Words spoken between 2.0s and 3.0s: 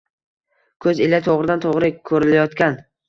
ko‘rilayotgan